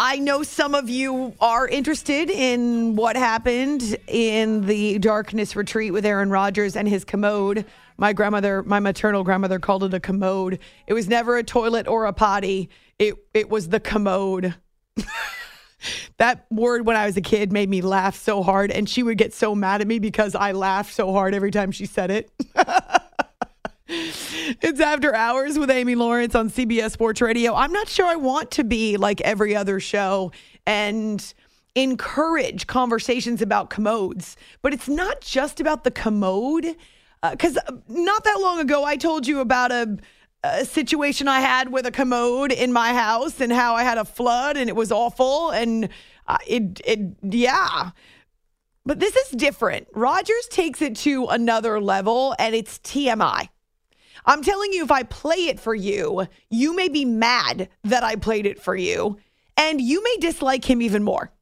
[0.00, 6.06] I know some of you are interested in what happened in the darkness retreat with
[6.06, 7.64] Aaron Rodgers and his commode.
[7.96, 10.60] My grandmother, my maternal grandmother, called it a commode.
[10.86, 12.70] It was never a toilet or a potty.
[13.00, 14.54] It it was the commode.
[16.18, 19.18] that word when I was a kid made me laugh so hard, and she would
[19.18, 22.30] get so mad at me because I laughed so hard every time she said it.
[23.90, 27.54] it's after hours with Amy Lawrence on CBS Sports Radio.
[27.54, 30.30] I'm not sure I want to be like every other show
[30.66, 31.32] and
[31.74, 36.76] encourage conversations about commodes, but it's not just about the commode.
[37.30, 39.96] Because uh, not that long ago, I told you about a,
[40.44, 44.04] a situation I had with a commode in my house and how I had a
[44.04, 45.50] flood and it was awful.
[45.50, 45.88] And
[46.26, 47.92] uh, it, it, yeah.
[48.84, 49.88] But this is different.
[49.94, 53.48] Rodgers takes it to another level and it's TMI.
[54.28, 58.14] I'm telling you, if I play it for you, you may be mad that I
[58.16, 59.16] played it for you,
[59.56, 61.32] and you may dislike him even more.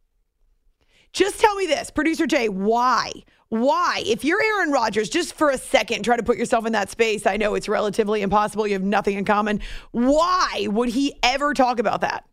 [1.13, 3.11] Just tell me this, producer Jay, why?
[3.49, 4.05] Why?
[4.07, 7.27] If you're Aaron Rodgers, just for a second, try to put yourself in that space.
[7.27, 8.69] I know it's relatively impossible.
[8.69, 9.61] You have nothing in common.
[9.91, 12.25] Why would he ever talk about that?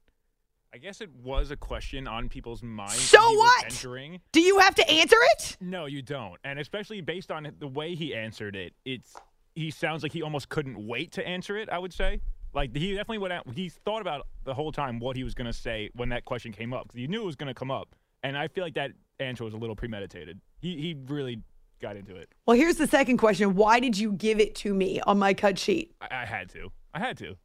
[0.71, 2.99] I guess it was a question on people's minds.
[2.99, 3.65] So when he was what?
[3.65, 4.21] Entering.
[4.31, 5.57] Do you have to answer it?
[5.61, 6.37] No, you don't.
[6.43, 9.15] And especially based on the way he answered it, it's
[9.55, 11.69] he sounds like he almost couldn't wait to answer it.
[11.69, 12.21] I would say,
[12.53, 13.47] like he definitely went out.
[13.55, 16.51] He thought about the whole time what he was going to say when that question
[16.51, 17.95] came up he knew it was going to come up.
[18.23, 20.39] And I feel like that answer was a little premeditated.
[20.59, 21.41] He he really
[21.81, 22.29] got into it.
[22.45, 23.55] Well, here's the second question.
[23.55, 25.93] Why did you give it to me on my cut sheet?
[26.01, 26.71] I, I had to.
[26.93, 27.35] I had to.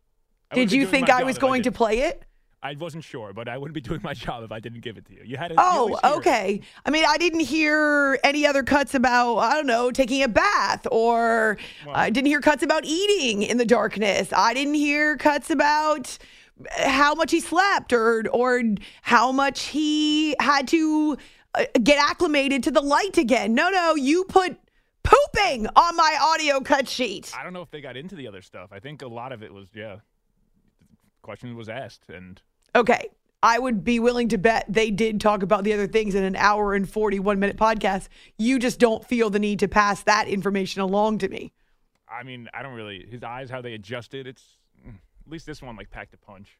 [0.50, 2.24] I Did you think I was going to play it?
[2.62, 5.06] I wasn't sure, but I wouldn't be doing my job if I didn't give it
[5.06, 5.20] to you.
[5.24, 5.54] You had to.
[5.54, 6.16] you Oh, hear it.
[6.18, 6.60] okay.
[6.84, 10.86] I mean, I didn't hear any other cuts about, I don't know, taking a bath,
[10.90, 11.56] or
[11.88, 14.32] I didn't hear cuts about eating in the darkness.
[14.32, 16.18] I didn't hear cuts about
[16.80, 18.60] how much he slept or or
[19.02, 21.16] how much he had to
[21.54, 23.54] uh, get acclimated to the light again.
[23.54, 24.56] No, no, you put
[25.04, 27.32] pooping on my audio cut sheet.
[27.38, 28.70] I don't know if they got into the other stuff.
[28.72, 29.98] I think a lot of it was yeah.
[31.22, 32.40] Question was asked, and
[32.74, 33.10] Okay.
[33.42, 36.34] I would be willing to bet they did talk about the other things in an
[36.34, 38.08] hour and 41 minute podcast.
[38.36, 41.52] You just don't feel the need to pass that information along to me.
[42.10, 43.06] I mean, I don't really.
[43.08, 44.26] His eyes, how they adjusted.
[44.26, 44.42] It's
[44.84, 46.58] mm, at least this one like packed a punch.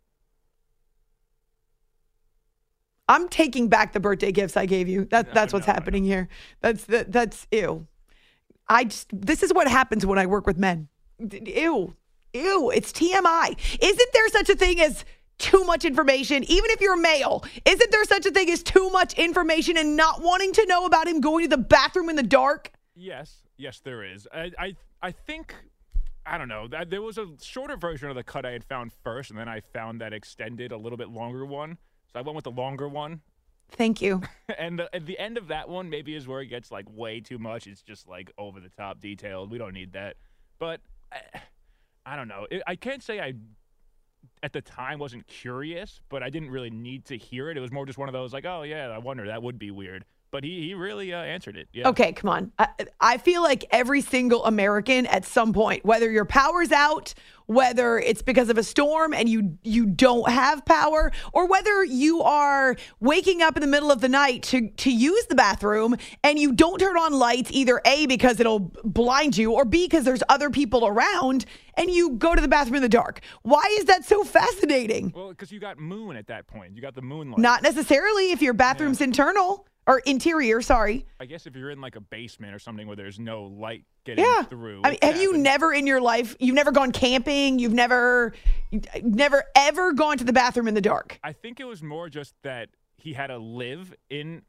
[3.09, 5.07] I'm taking back the birthday gifts I gave you.
[5.07, 6.29] That, No, that's what's no, happening here.
[6.61, 7.87] That's that, that's ew.
[8.69, 10.89] I just this is what happens when I work with men.
[11.19, 11.97] Ew,
[12.35, 12.71] ew.
[12.71, 13.79] It's TMI.
[13.83, 15.05] Isn't there such a thing as
[15.39, 16.43] too much information?
[16.45, 20.21] Even if you're male, isn't there such a thing as too much information and not
[20.23, 22.73] wanting to know about him going to the bathroom in the dark?
[22.95, 24.27] Yes, yes, there is.
[24.33, 25.55] I, I, I think.
[26.27, 26.69] I don't know.
[26.69, 29.49] That- There was a shorter version of the cut I had found first, and then
[29.49, 31.79] I found that extended a little bit longer one.
[32.13, 33.21] So I went with the longer one.
[33.71, 34.23] Thank you.
[34.59, 37.21] And the, at the end of that one, maybe is where it gets like way
[37.21, 37.67] too much.
[37.67, 39.51] It's just like over the top detailed.
[39.51, 40.17] We don't need that.
[40.59, 40.81] But
[41.13, 41.21] I,
[42.05, 42.47] I don't know.
[42.51, 43.35] It, I can't say I
[44.43, 47.57] at the time wasn't curious, but I didn't really need to hear it.
[47.57, 49.71] It was more just one of those like, oh yeah, I wonder that would be
[49.71, 50.05] weird.
[50.31, 51.69] But he he really uh, answered it.
[51.73, 51.89] Yeah.
[51.89, 52.53] Okay, come on.
[52.59, 52.69] I,
[53.01, 57.15] I feel like every single American at some point, whether your power's out,
[57.47, 62.23] whether it's because of a storm and you you don't have power, or whether you
[62.23, 66.39] are waking up in the middle of the night to to use the bathroom and
[66.39, 70.23] you don't turn on lights, either A because it'll blind you, or B because there's
[70.29, 71.47] other people around
[71.79, 73.21] and you go to the bathroom in the dark.
[73.43, 75.13] Why is that so fascinating?
[75.15, 76.75] Well, because you got moon at that point.
[76.75, 77.39] You got the moonlight.
[77.39, 79.67] Not necessarily if your bathroom's internal.
[79.89, 80.61] Or interior.
[80.61, 81.07] Sorry.
[81.19, 84.25] I guess if you're in like a basement or something where there's no light getting
[84.25, 84.43] Yeah.
[84.45, 84.83] through.
[84.85, 88.35] I mean, have you never in your life, you've never gone camping, you've never,
[89.03, 91.19] never ever gone to the bathroom in the dark?
[91.25, 92.69] I think it was more just that
[92.99, 94.43] he had to live in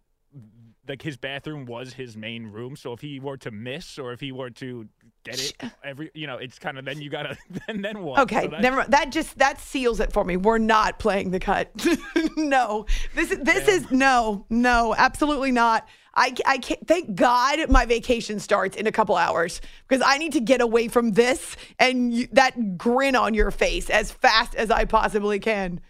[0.90, 2.76] like his bathroom was his main room.
[2.76, 4.88] So if he were to miss or if he were to
[5.24, 7.38] get it every you know, it's kind of then you gotta
[7.68, 8.20] then then what?
[8.22, 8.92] Okay, So never mind.
[8.92, 10.36] That just that seals it for me.
[10.36, 11.72] We're not playing the cut.
[12.38, 15.88] no, this is this is no, no, absolutely not.
[16.16, 16.86] I I can't.
[16.88, 20.88] Thank God my vacation starts in a couple hours because I need to get away
[20.88, 25.82] from this and you, that grin on your face as fast as I possibly can.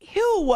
[0.00, 0.54] Ew.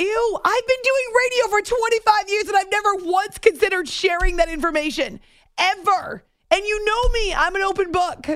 [0.00, 4.48] Ew, I've been doing radio for 25 years and I've never once considered sharing that
[4.48, 5.20] information.
[5.58, 6.24] Ever.
[6.50, 8.26] And you know me, I'm an open book.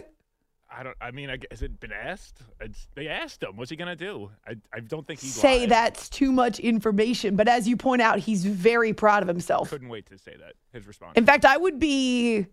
[0.76, 0.96] I don't.
[1.00, 2.42] I mean, I has it been asked?
[2.60, 3.56] It's, they asked him.
[3.56, 4.30] What's he gonna do?
[4.46, 7.36] I, I don't think he say that's too much information.
[7.36, 9.70] But as you point out, he's very proud of himself.
[9.70, 10.54] Couldn't wait to say that.
[10.72, 11.12] His response.
[11.16, 12.46] In fact, I would be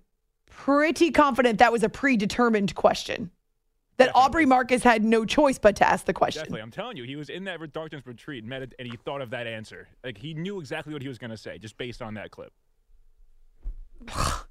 [0.45, 3.31] pretty confident that was a predetermined question.
[4.05, 6.41] That Aubrey Marcus had no choice but to ask the question.
[6.41, 9.29] Definitely, I'm telling you, he was in that darkness retreat, med- and he thought of
[9.31, 9.87] that answer.
[10.03, 12.51] Like he knew exactly what he was gonna say, just based on that clip.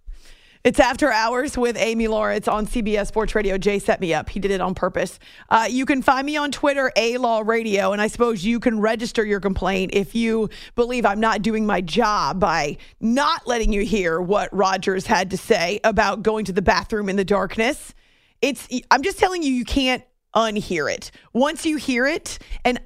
[0.62, 3.56] It's After Hours with Amy Lawrence on CBS Sports Radio.
[3.56, 4.28] Jay set me up.
[4.28, 5.18] He did it on purpose.
[5.48, 8.78] Uh, you can find me on Twitter, A Law Radio, and I suppose you can
[8.78, 13.86] register your complaint if you believe I'm not doing my job by not letting you
[13.86, 17.94] hear what Rodgers had to say about going to the bathroom in the darkness.
[18.42, 20.02] It's I'm just telling you, you can't
[20.34, 21.10] unhear it.
[21.32, 22.80] Once you hear it, and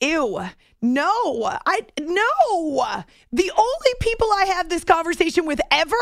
[0.00, 0.40] Ew.
[0.82, 3.04] No, I no.
[3.32, 5.94] The only people I have this conversation with ever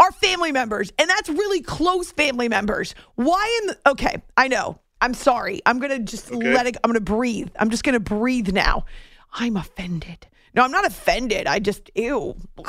[0.00, 2.94] are family members, and that's really close family members.
[3.16, 4.78] Why in the Okay, I know.
[5.02, 5.60] I'm sorry.
[5.66, 7.50] I'm going to just let it I'm going to breathe.
[7.58, 8.86] I'm just going to breathe now.
[9.34, 10.26] I'm offended.
[10.54, 11.46] No, I'm not offended.
[11.46, 12.34] I just ew.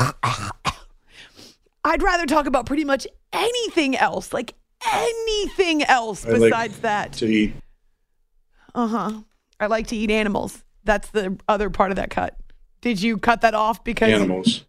[1.85, 4.56] I'd rather talk about pretty much anything else, like
[4.93, 7.13] anything else I like besides that.
[7.13, 7.53] to eat
[8.73, 9.21] Uh huh.
[9.59, 10.63] I like to eat animals.
[10.83, 12.37] That's the other part of that cut.
[12.81, 14.65] Did you cut that off because animals.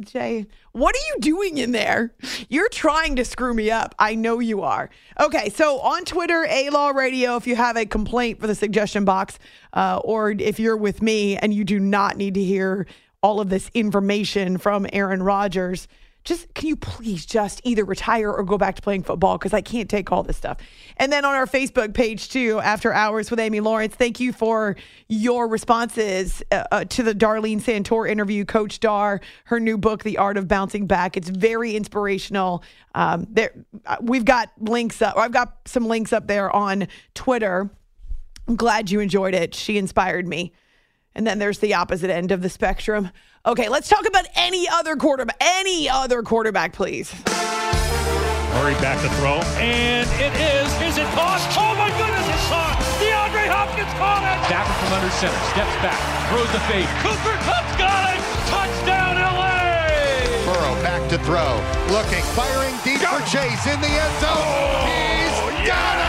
[0.00, 2.12] Jay, what are you doing in there?
[2.48, 3.94] You're trying to screw me up.
[3.96, 4.90] I know you are.
[5.20, 9.04] Okay, so on Twitter, A Law Radio, if you have a complaint for the suggestion
[9.04, 9.38] box,
[9.72, 12.88] uh, or if you're with me and you do not need to hear
[13.22, 15.86] all of this information from Aaron Rodgers,
[16.24, 19.60] just can you please just either retire or go back to playing football because I
[19.60, 20.56] can't take all this stuff.
[20.96, 24.76] And then on our Facebook page too, After Hours with Amy Lawrence, thank you for
[25.08, 30.16] your responses uh, uh, to the Darleen Santore interview, Coach Dar, her new book, The
[30.16, 31.16] Art of Bouncing Back.
[31.16, 32.64] It's very inspirational.
[32.94, 33.52] Um, there,
[33.84, 35.16] uh, we've got links up.
[35.18, 37.68] I've got some links up there on Twitter.
[38.48, 39.54] I'm glad you enjoyed it.
[39.54, 40.52] She inspired me.
[41.14, 43.10] And then there's the opposite end of the spectrum.
[43.46, 45.36] Okay, let's talk about any other quarterback.
[45.40, 47.12] Any other quarterback, please.
[48.54, 50.70] Murray back to throw, and it is.
[50.80, 51.42] Is it caught?
[51.58, 52.78] Oh my goodness, it's caught!
[53.02, 54.38] DeAndre Hopkins caught it!
[54.46, 55.98] Back from under center, steps back,
[56.30, 56.86] throws the fade.
[57.02, 58.22] Cooper Kupp's got it!
[58.46, 60.22] Touchdown, LA!
[60.46, 61.58] Burrow back to throw.
[61.90, 64.38] Looking, firing deep for Chase in the end zone.
[64.38, 66.03] Oh, He's got it!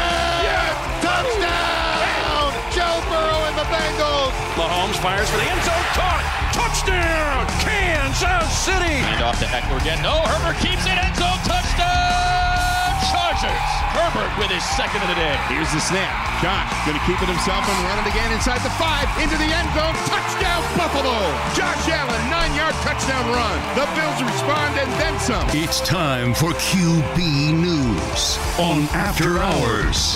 [4.55, 6.23] Mahomes fires for the end zone, caught!
[6.55, 9.03] Touchdown, Kansas City!
[9.03, 9.99] And off to Ekeler again.
[9.99, 10.95] No, Herbert keeps it.
[10.95, 12.95] End zone touchdown.
[13.11, 13.67] Chargers.
[13.91, 15.35] Herbert with his second of the day.
[15.51, 16.07] Here's the snap.
[16.39, 19.51] Josh going to keep it himself and run it again inside the five, into the
[19.51, 19.91] end zone.
[20.07, 21.19] Touchdown, Buffalo.
[21.51, 23.59] Josh Allen, nine-yard touchdown run.
[23.75, 25.47] The Bills respond and then some.
[25.51, 27.19] It's time for QB
[27.59, 30.15] News on After Hours.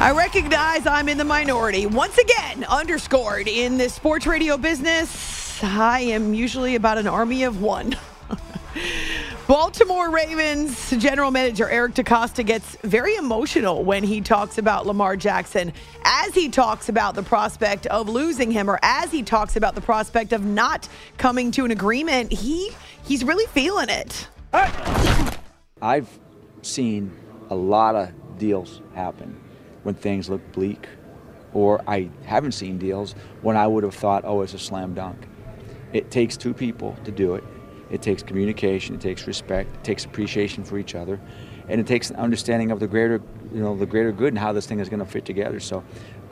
[0.00, 1.84] I recognize I'm in the minority.
[1.84, 7.60] Once again, underscored in this sports radio business, I am usually about an army of
[7.60, 7.96] one.
[9.48, 15.72] Baltimore Ravens general manager Eric DeCosta gets very emotional when he talks about Lamar Jackson,
[16.04, 19.80] as he talks about the prospect of losing him, or as he talks about the
[19.80, 22.30] prospect of not coming to an agreement.
[22.30, 22.70] He
[23.02, 24.28] he's really feeling it.
[25.82, 26.20] I've
[26.62, 27.10] seen
[27.50, 29.40] a lot of deals happen
[29.88, 30.86] when things look bleak,
[31.54, 35.26] or I haven't seen deals when I would have thought, oh, it's a slam dunk.
[35.94, 37.44] It takes two people to do it.
[37.90, 41.18] It takes communication, it takes respect, it takes appreciation for each other,
[41.70, 44.52] and it takes an understanding of the greater, you know, the greater good and how
[44.52, 45.58] this thing is going to fit together.
[45.58, 45.82] So,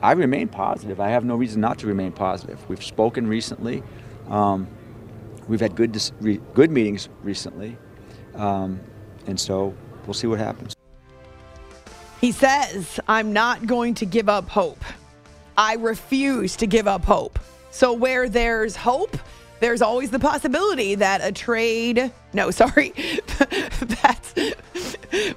[0.03, 0.99] I remain positive.
[0.99, 2.69] I have no reason not to remain positive.
[2.69, 3.81] We've spoken recently.
[4.29, 4.67] Um,
[5.47, 7.75] we've had good dis- re- good meetings recently,
[8.35, 8.79] um,
[9.25, 9.73] and so
[10.05, 10.76] we'll see what happens.
[12.21, 14.83] He says, I'm not going to give up hope.
[15.57, 17.39] I refuse to give up hope.
[17.71, 19.17] So, where there's hope,
[19.59, 22.93] there's always the possibility that a trade, no, sorry,
[23.39, 24.33] that's,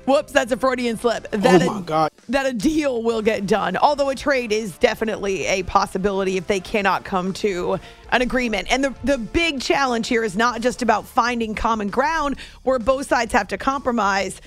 [0.07, 1.27] whoops, that's a Freudian slip.
[1.33, 2.11] Oh that oh my a, God.
[2.29, 3.77] That a deal will get done.
[3.77, 7.79] Although a trade is definitely a possibility if they cannot come to
[8.11, 8.71] an agreement.
[8.71, 13.07] And the, the big challenge here is not just about finding common ground where both
[13.07, 14.41] sides have to compromise.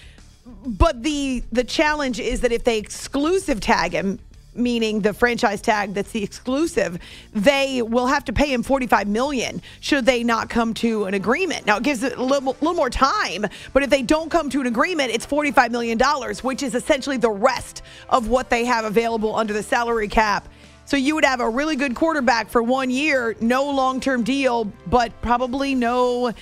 [0.46, 4.20] But the the challenge is that if they exclusive tag him,
[4.56, 7.00] meaning the franchise tag that's the exclusive,
[7.34, 11.66] they will have to pay him 45 million should they not come to an agreement.
[11.66, 14.62] Now it gives it a little, little more time, but if they don't come to
[14.62, 18.86] an agreement, it's 45 million dollars, which is essentially the rest of what they have
[18.86, 20.48] available under the salary cap.
[20.86, 25.14] So you would have a really good quarterback for one year, no long-term deal, but
[25.22, 26.34] probably no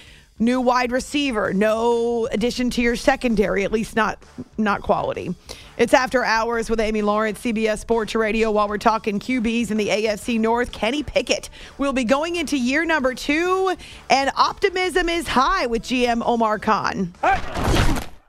[0.42, 4.20] new wide receiver, no addition to your secondary, at least not
[4.58, 5.34] not quality.
[5.78, 8.52] It's after hours with Amy Lawrence, CBS Sports Radio.
[8.52, 12.84] While we're talking QBs in the AFC North, Kenny Pickett will be going into year
[12.84, 13.76] number two,
[14.10, 17.14] and optimism is high with GM Omar Khan.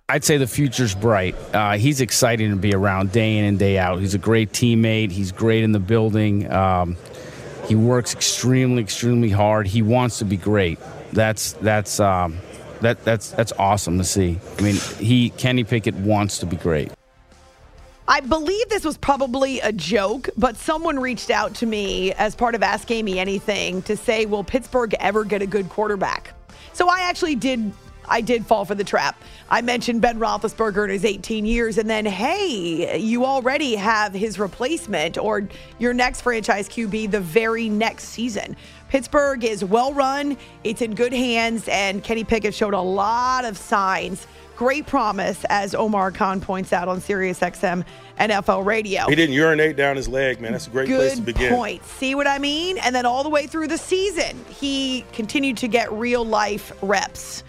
[0.09, 1.35] I'd say the future's bright.
[1.55, 3.99] Uh, he's exciting to be around day in and day out.
[3.99, 5.11] He's a great teammate.
[5.11, 6.51] He's great in the building.
[6.51, 6.97] Um,
[7.67, 9.67] he works extremely, extremely hard.
[9.67, 10.79] He wants to be great.
[11.13, 12.39] That's that's um,
[12.81, 14.39] that that's that's awesome to see.
[14.59, 16.91] I mean, he Kenny Pickett wants to be great.
[18.09, 22.55] I believe this was probably a joke, but someone reached out to me as part
[22.55, 26.35] of Ask Amy Anything to say, "Will Pittsburgh ever get a good quarterback?"
[26.73, 27.73] So I actually did
[28.09, 29.21] I did fall for the trap.
[29.51, 34.39] I mentioned Ben Roethlisberger in his 18 years, and then, hey, you already have his
[34.39, 38.57] replacement or your next franchise QB the very next season.
[38.89, 43.57] Pittsburgh is well run, it's in good hands, and Kenny Pickett showed a lot of
[43.57, 44.27] signs.
[44.55, 47.85] Great promise, as Omar Khan points out on SiriusXM
[48.21, 49.09] NFL Radio.
[49.09, 50.53] He didn't urinate down his leg, man.
[50.53, 51.55] That's a great Good place to begin.
[51.55, 51.85] point.
[51.85, 52.79] See what I mean?
[52.79, 57.43] And then all the way through the season, he continued to get real life reps.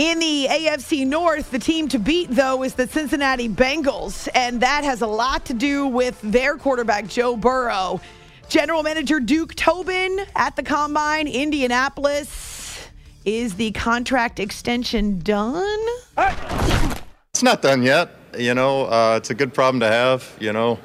[0.00, 4.82] In the AFC North, the team to beat, though, is the Cincinnati Bengals, and that
[4.82, 8.00] has a lot to do with their quarterback, Joe Burrow.
[8.48, 12.88] General Manager Duke Tobin at the Combine, Indianapolis.
[13.26, 15.78] Is the contract extension done?
[16.16, 18.08] It's not done yet.
[18.38, 20.34] You know, uh, it's a good problem to have.
[20.40, 20.78] You know,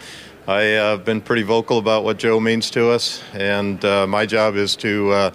[0.45, 4.57] I've uh, been pretty vocal about what Joe means to us, and uh, my job
[4.57, 5.31] is to uh,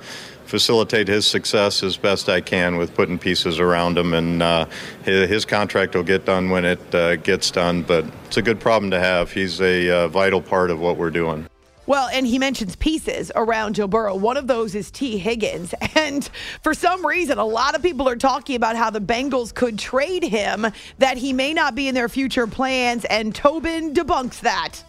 [0.51, 4.13] facilitate his success as best I can with putting pieces around him.
[4.13, 4.67] And uh,
[5.05, 8.61] his, his, contract will get done when it uh, gets done, but it's a good
[8.61, 9.33] problem to have.
[9.33, 11.47] He's a uh, vital part of what we're doing.
[11.87, 14.15] Well, and he mentions pieces around Joe Burrow.
[14.15, 15.75] One of those is Tee Higgins.
[15.97, 16.29] And
[16.63, 20.25] for some reason, a lot of people are talking about how the Bengals could trade
[20.25, 20.67] him,
[20.99, 24.83] that he may not be in their future plans, and Tobin debunks that.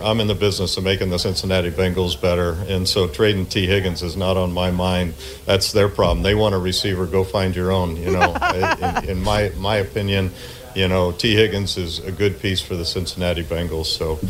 [0.00, 4.00] I'm in the business of making the Cincinnati Bengals better, and so trading Tee Higgins
[4.00, 5.14] is not on my mind.
[5.44, 6.22] That's their problem.
[6.22, 7.04] They want a receiver.
[7.04, 7.96] Go find your own.
[7.96, 8.32] You know,
[9.02, 10.30] in, in, my my opinion,
[10.76, 13.86] you know, Tee Higgins is a good piece for the Cincinnati Bengals.
[13.86, 14.20] So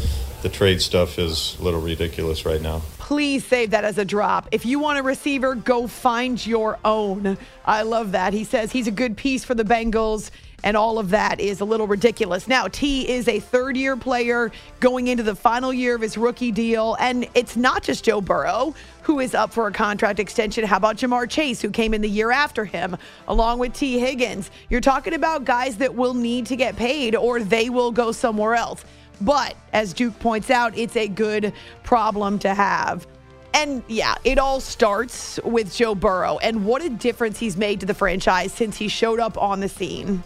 [0.40, 2.80] the trade stuff is a little ridiculous right now.
[2.98, 4.48] Please save that as a drop.
[4.50, 7.37] If you want a receiver, go find your own.
[7.66, 8.32] I love that.
[8.32, 10.30] He says he's a good piece for the Bengals
[10.65, 12.49] and all of that is a little ridiculous.
[12.49, 14.50] Now, Tee is a third year player
[14.81, 16.97] going into the final year of his rookie deal.
[16.99, 20.65] And it's not just Joe Burrow who is up for a contract extension.
[20.65, 22.95] How about Ja'Marr Chase, who came in the year after him,
[23.27, 24.50] along with Tee Higgins?
[24.69, 28.55] You're talking about guys that will need to get paid or they will go somewhere
[28.55, 28.85] else.
[29.21, 31.53] But as Duke points out, it's a good
[31.85, 33.07] problem to have.
[33.55, 37.87] And yeah, it all starts with Joe Burrow and what a difference he's made to
[37.87, 40.23] the franchise since he showed up on the scene.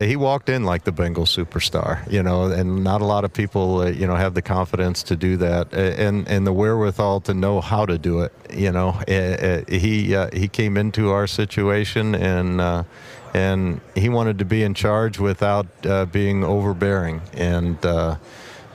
[0.00, 3.80] He walked in like the Bengal superstar, you know, and not a lot of people,
[3.80, 7.60] uh, you know, have the confidence to do that and and the wherewithal to know
[7.60, 8.32] how to do it.
[8.54, 12.84] You know, uh, he uh, he came into our situation and uh,
[13.34, 18.18] and he wanted to be in charge without uh, being overbearing and uh,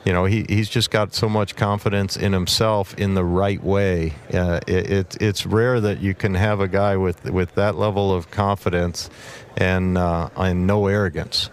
[0.05, 4.13] you know, he, he's just got so much confidence in himself in the right way.
[4.33, 8.13] Uh, it, it, it's rare that you can have a guy with, with that level
[8.13, 9.09] of confidence
[9.55, 11.49] and, uh, and no arrogance.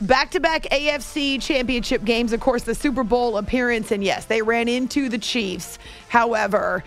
[0.00, 4.42] Back to back AFC championship games, of course, the Super Bowl appearance, and yes, they
[4.42, 5.78] ran into the Chiefs.
[6.08, 6.82] However,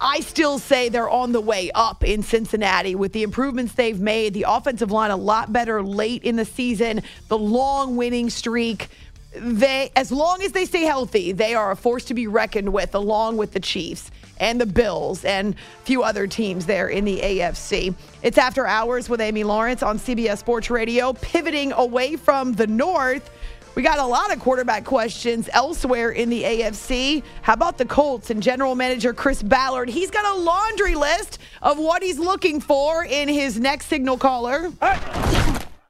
[0.00, 4.32] I still say they're on the way up in Cincinnati with the improvements they've made.
[4.32, 8.88] The offensive line a lot better late in the season, the long winning streak
[9.32, 12.94] they as long as they stay healthy, they are a force to be reckoned with,
[12.94, 17.18] along with the Chiefs and the Bills and a few other teams there in the
[17.20, 17.94] AFC.
[18.22, 23.30] It's after hours with Amy Lawrence on CBS Sports Radio, pivoting away from the North
[23.74, 27.22] We got a lot of quarterback questions elsewhere in the AFC.
[27.42, 29.88] How about the Colts and general manager Chris Ballard?
[29.88, 34.70] He's got a laundry list of what he's looking for in his next signal caller.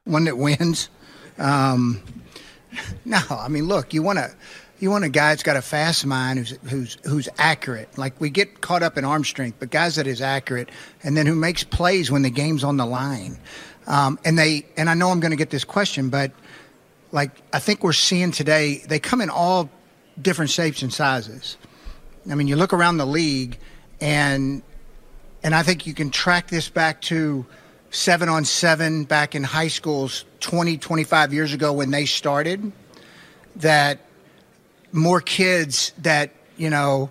[0.03, 0.89] One that wins.
[1.39, 2.03] Um,
[3.05, 4.31] no, I mean, look, you want to
[4.79, 7.97] you want a guy that's got a fast mind who's who's who's accurate.
[7.97, 10.69] Like we get caught up in arm strength, but guys that is accurate
[11.03, 13.37] and then who makes plays when the game's on the line.
[13.87, 16.31] Um, and they and I know I'm going to get this question, but
[17.11, 19.69] like I think we're seeing today, they come in all
[20.21, 21.57] different shapes and sizes.
[22.29, 23.57] I mean, you look around the league,
[23.99, 24.61] and
[25.43, 27.45] and I think you can track this back to
[27.91, 32.71] seven on seven back in high schools 20, 25 years ago when they started.
[33.57, 33.99] That
[34.91, 37.09] more kids that you know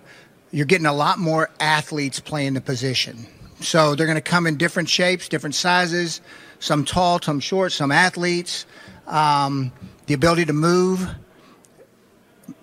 [0.51, 3.27] you're getting a lot more athletes playing the position.
[3.61, 6.21] So they're going to come in different shapes, different sizes,
[6.59, 8.65] some tall, some short, some athletes.
[9.05, 9.71] Um,
[10.05, 11.07] the ability to move,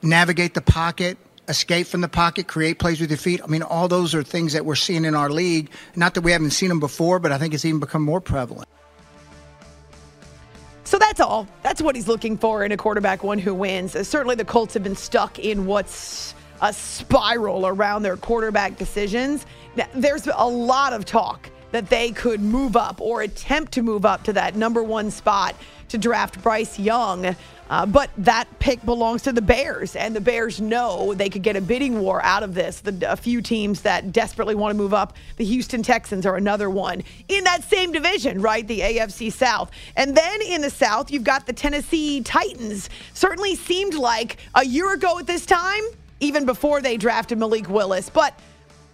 [0.03, 1.19] navigate the pocket,
[1.49, 3.41] escape from the pocket, create plays with your feet.
[3.43, 5.71] I mean, all those are things that we're seeing in our league.
[5.95, 8.69] Not that we haven't seen them before, but I think it's even become more prevalent.
[10.85, 11.49] So that's all.
[11.63, 13.97] That's what he's looking for in a quarterback, one who wins.
[13.97, 19.47] Uh, certainly, the Colts have been stuck in what's a spiral around their quarterback decisions.
[19.95, 24.23] There's a lot of talk that they could move up or attempt to move up
[24.23, 25.55] to that number one spot
[25.91, 27.37] to draft Bryce Young.
[27.69, 31.55] Uh, but that pick belongs to the Bears, and the Bears know they could get
[31.55, 32.81] a bidding war out of this.
[32.81, 36.71] The, a few teams that desperately want to move up, the Houston Texans are another
[36.71, 38.67] one in that same division, right?
[38.67, 39.71] The AFC South.
[39.97, 42.89] And then in the South, you've got the Tennessee Titans.
[43.13, 45.83] Certainly seemed like a year ago at this time,
[46.21, 48.09] even before they drafted Malik Willis.
[48.09, 48.39] But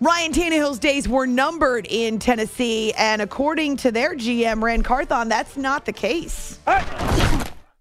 [0.02, 5.56] Ryan Tannehill's days were numbered in Tennessee, and according to their GM, Ran Carthon, that's
[5.56, 6.58] not the case.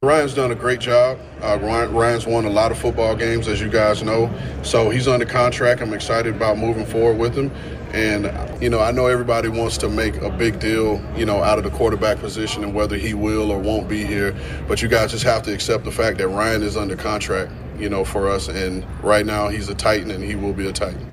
[0.03, 1.17] Ryan's done a great job.
[1.41, 4.31] Uh, Ryan, Ryan's won a lot of football games, as you guys know.
[4.61, 5.81] So he's under contract.
[5.81, 7.49] I'm excited about moving forward with him.
[7.91, 8.25] And,
[8.61, 11.63] you know, I know everybody wants to make a big deal, you know, out of
[11.63, 14.35] the quarterback position and whether he will or won't be here.
[14.67, 17.89] But you guys just have to accept the fact that Ryan is under contract, you
[17.89, 18.47] know, for us.
[18.47, 21.11] And right now he's a Titan and he will be a Titan.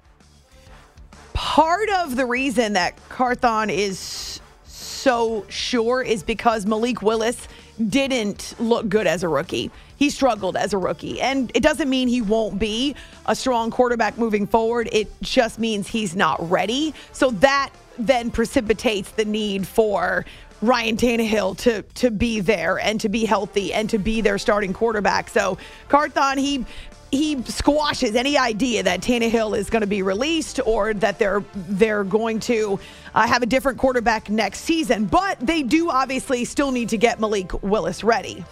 [1.38, 7.46] Part of the reason that Carthon is so sure is because Malik Willis
[7.88, 9.70] didn't look good as a rookie.
[9.98, 11.20] He struggled as a rookie.
[11.20, 12.96] And it doesn't mean he won't be
[13.26, 14.88] a strong quarterback moving forward.
[14.90, 16.92] It just means he's not ready.
[17.12, 17.70] So that
[18.00, 20.24] then precipitates the need for
[20.60, 24.72] Ryan Tannehill to to be there and to be healthy and to be their starting
[24.72, 25.28] quarterback.
[25.28, 25.56] So
[25.88, 26.66] Carthon, he
[27.10, 32.04] he squashes any idea that Tannehill is going to be released or that they're they're
[32.04, 32.78] going to
[33.14, 35.06] uh, have a different quarterback next season.
[35.06, 38.44] But they do obviously still need to get Malik Willis ready.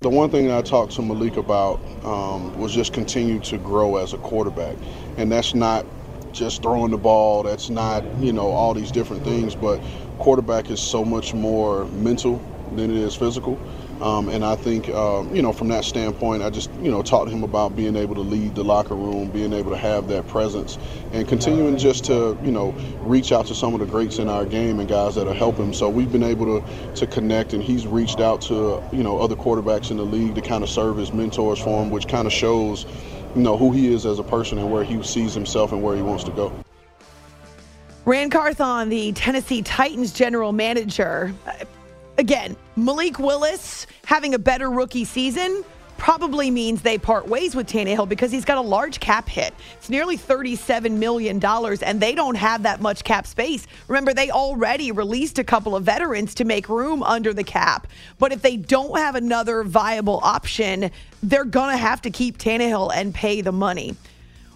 [0.00, 4.14] The one thing I talked to Malik about um, was just continue to grow as
[4.14, 4.76] a quarterback,
[5.18, 5.84] and that's not
[6.32, 7.42] just throwing the ball.
[7.42, 9.80] That's not you know all these different things, but
[10.18, 12.42] quarterback is so much more mental
[12.76, 13.58] than it is physical.
[14.00, 17.28] Um, and I think, um, you know, from that standpoint, I just, you know, taught
[17.28, 20.78] him about being able to lead the locker room, being able to have that presence,
[21.12, 24.46] and continuing just to, you know, reach out to some of the greats in our
[24.46, 25.74] game and guys that'll help him.
[25.74, 29.36] So we've been able to, to connect, and he's reached out to, you know, other
[29.36, 32.32] quarterbacks in the league to kind of serve as mentors for him, which kind of
[32.32, 32.86] shows,
[33.34, 35.94] you know, who he is as a person and where he sees himself and where
[35.94, 36.52] he wants to go.
[38.06, 41.34] Ran Carthon, the Tennessee Titans general manager.
[42.20, 45.64] Again, Malik Willis having a better rookie season
[45.96, 49.54] probably means they part ways with Tannehill because he's got a large cap hit.
[49.78, 53.66] It's nearly $37 million, and they don't have that much cap space.
[53.88, 57.86] Remember, they already released a couple of veterans to make room under the cap.
[58.18, 60.90] But if they don't have another viable option,
[61.22, 63.96] they're going to have to keep Tannehill and pay the money.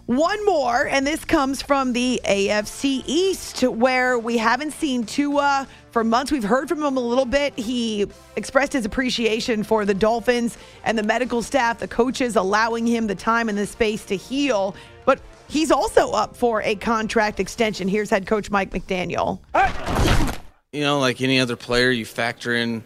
[0.07, 6.05] One more, and this comes from the AFC East, where we haven't seen Tua for
[6.05, 6.31] months.
[6.31, 7.59] We've heard from him a little bit.
[7.59, 13.07] He expressed his appreciation for the Dolphins and the medical staff, the coaches allowing him
[13.07, 14.77] the time and the space to heal.
[15.07, 17.89] But he's also up for a contract extension.
[17.89, 19.39] Here's head coach Mike McDaniel.
[20.71, 22.85] You know, like any other player, you factor in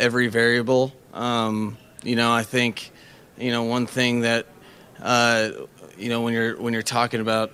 [0.00, 0.92] every variable.
[1.14, 2.90] Um, you know, I think,
[3.38, 4.46] you know, one thing that
[5.00, 5.50] uh,
[6.00, 7.50] you know when you're when you're talking about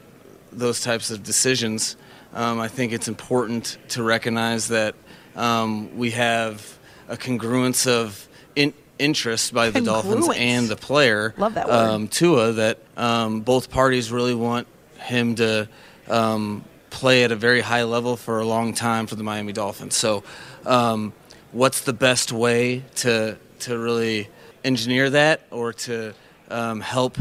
[0.53, 1.97] those types of decisions,
[2.33, 4.95] um, I think it's important to recognize that
[5.35, 6.79] um, we have
[7.09, 11.35] a congruence of in, interest by the Dolphins and the player.
[11.37, 11.75] Love that word.
[11.75, 14.67] Um, Tua that um, both parties really want
[14.99, 15.69] him to
[16.09, 19.95] um, play at a very high level for a long time for the Miami Dolphins.
[19.95, 20.23] So,
[20.65, 21.13] um,
[21.53, 24.29] what's the best way to to really
[24.65, 26.15] engineer that or to
[26.51, 27.19] um, help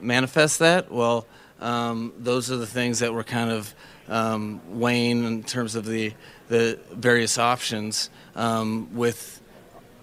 [0.00, 0.90] manifest that?
[0.90, 1.26] Well,
[1.60, 3.74] um, those are the things that we're kind of
[4.08, 6.12] um, weighing in terms of the
[6.48, 9.40] the various options um, with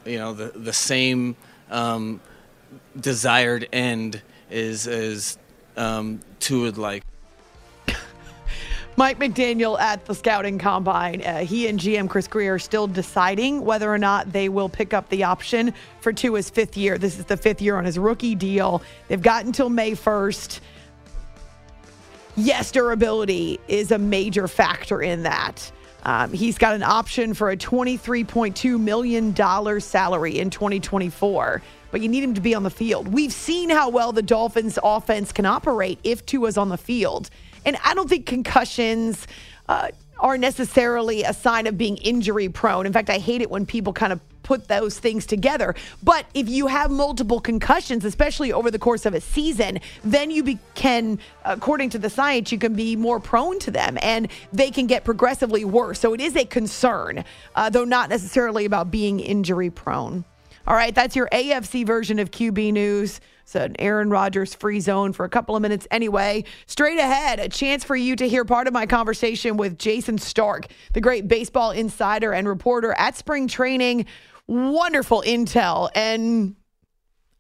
[0.06, 1.36] you know the the same
[1.70, 2.20] um,
[3.00, 5.38] desired end is is
[5.78, 7.04] um, Tua would like.
[8.96, 11.22] Mike McDaniel at the scouting combine.
[11.22, 14.94] Uh, he and GM Chris Grier are still deciding whether or not they will pick
[14.94, 17.00] up the option for Tua's fifth year.
[17.00, 18.84] This is the fifth year on his rookie deal.
[19.08, 20.60] They've got until May 1st.
[22.36, 25.72] Yes, durability is a major factor in that.
[26.04, 32.24] Um, he's got an option for a $23.2 million salary in 2024, but you need
[32.24, 33.08] him to be on the field.
[33.08, 37.30] We've seen how well the Dolphins' offense can operate if Tua's on the field.
[37.66, 39.28] And I don't think concussions
[39.68, 42.86] uh, are necessarily a sign of being injury prone.
[42.86, 45.74] In fact, I hate it when people kind of put those things together.
[46.04, 50.44] But if you have multiple concussions, especially over the course of a season, then you
[50.44, 54.70] be, can, according to the science, you can be more prone to them and they
[54.70, 56.00] can get progressively worse.
[56.00, 57.24] So it is a concern,
[57.56, 60.26] uh, though not necessarily about being injury prone.
[60.68, 63.20] All right, that's your AFC version of QB news.
[63.46, 66.44] So an Aaron Rodgers free zone for a couple of minutes anyway.
[66.66, 70.68] Straight ahead, a chance for you to hear part of my conversation with Jayson Stark,
[70.94, 74.06] the great baseball insider and reporter at spring training.
[74.48, 75.90] Wonderful intel.
[75.96, 76.56] And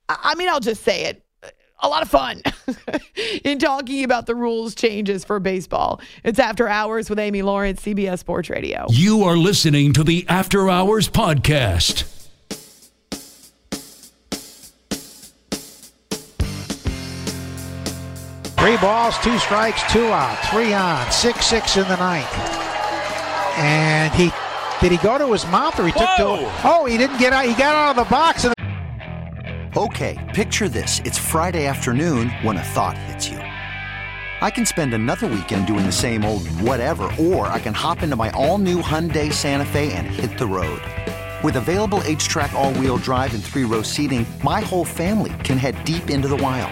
[0.09, 1.23] I mean, I'll just say it.
[1.81, 2.41] A lot of fun
[3.43, 5.99] in talking about the rules changes for baseball.
[6.23, 8.85] It's After Hours with Amy Lawrence, CBS Sports Radio.
[8.89, 12.12] You are listening to the After Hours Podcast.
[18.63, 22.33] Three balls, two strikes, two out, three on, six six in the ninth.
[23.57, 24.31] And he
[24.79, 27.43] did he go to his mouth or he took to Oh, he didn't get out.
[27.43, 28.53] He got out of the box and
[29.75, 31.01] Okay, picture this.
[31.03, 33.35] It's Friday afternoon when a thought hits you.
[33.37, 38.15] I can spend another weekend doing the same old whatever, or I can hop into
[38.15, 40.81] my all-new Hyundai Santa Fe and hit the road.
[41.43, 46.29] With available H-Track all-wheel drive and three-row seating, my whole family can head deep into
[46.29, 46.71] the wild.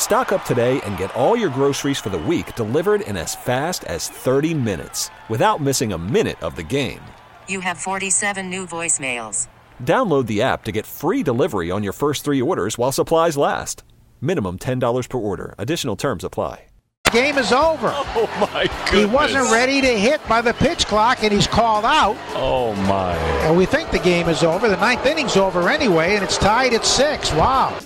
[0.00, 3.84] Stock up today and get all your groceries for the week delivered in as fast
[3.84, 7.00] as 30 minutes without missing a minute of the game.
[7.48, 9.46] You have 47 new voicemails.
[9.84, 13.84] Download the app to get free delivery on your first three orders while supplies last.
[14.20, 15.54] Minimum $10 per order.
[15.58, 16.64] Additional terms apply.
[17.04, 17.92] the game is over.
[18.12, 18.90] Oh my goodness.
[18.90, 22.16] He wasn't ready to hit by the pitch clock and he's called out.
[22.34, 23.14] Oh my.
[23.46, 24.68] And we think the game is over.
[24.68, 27.32] The ninth inning's over anyway, and it's tied at six.
[27.32, 27.78] Wow.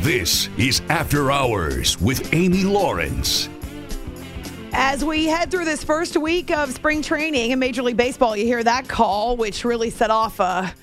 [0.00, 3.50] This is After Hours with Amy Lawrence.
[4.72, 8.46] As we head through this first week of spring training in Major League Baseball, you
[8.46, 10.74] hear that call, which really set off a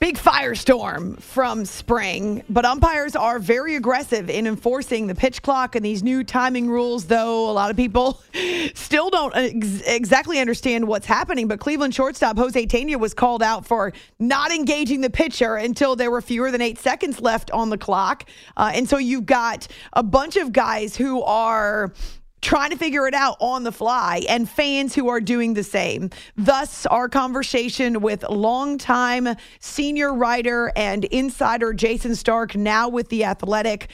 [0.00, 2.42] big firestorm from spring.
[2.48, 7.06] But umpires are very aggressive in enforcing the pitch clock and these new timing rules,
[7.06, 8.20] though a lot of people
[8.74, 11.48] still don't ex- exactly understand what's happening.
[11.48, 16.10] But Cleveland shortstop Jose Tena was called out for not engaging the pitcher until there
[16.10, 18.24] were fewer than eight seconds left on the clock.
[18.56, 21.92] Uh, and so you've got a bunch of guys who are
[22.40, 26.10] trying to figure it out on the fly and fans who are doing the same.
[26.36, 33.88] Thus, our conversation with longtime senior writer and insider Jayson Stark, now with The Athletic.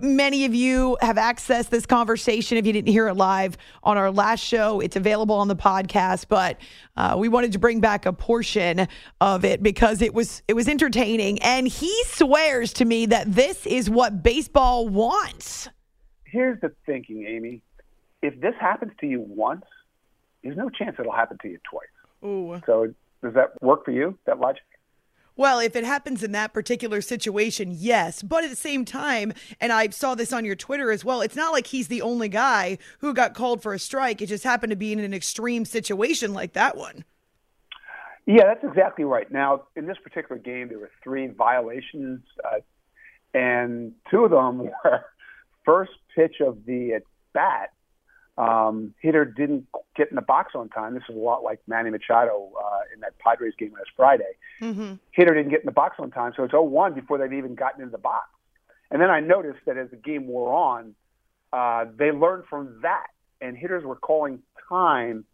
[0.00, 4.10] Many of you have accessed this conversation if you didn't hear it live on our
[4.10, 4.80] last show.
[4.80, 6.58] It's available on the podcast, but
[6.96, 8.88] uh, we wanted to bring back a portion
[9.20, 11.40] of it because it was it was entertaining.
[11.42, 15.68] And he swears to me that this is what baseball wants.
[16.24, 17.62] Here's the thinking, Amy
[18.24, 19.66] if this happens to you once,
[20.42, 21.86] there's no chance it'll happen to you twice.
[22.24, 22.60] Ooh.
[22.64, 24.18] So does that work for you?
[24.24, 24.62] That logic?
[25.36, 28.22] Well, if it happens in that particular situation, yes.
[28.22, 31.36] But at the same time, and I saw this on your Twitter as well, it's
[31.36, 34.22] not like he's the only guy who got called for a strike.
[34.22, 37.04] It just happened to be in an extreme situation like that one.
[38.26, 39.30] Yeah, that's exactly right.
[39.30, 42.60] Now, in this particular game, there were three violations, uh,
[43.34, 45.04] and two of them were
[45.64, 47.02] first pitch of the at
[47.34, 47.73] bat.
[48.36, 50.94] Um, hitter didn't get in the box on time.
[50.94, 54.32] This is a lot like Manny Machado uh, in that Padres game last Friday.
[54.60, 54.94] Mm-hmm.
[55.12, 57.82] Hitter didn't get in the box on time, so it's 0-1 before they've even gotten
[57.82, 58.28] into the box.
[58.90, 60.94] And then I noticed that as the game wore on,
[61.52, 63.06] uh, they learned from that,
[63.40, 65.24] and hitters were calling time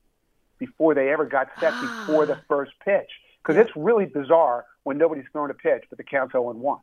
[0.59, 3.11] before they ever got set before the first pitch.
[3.43, 6.79] Because it's really bizarre when nobody's thrown a pitch, but the count's 0 1.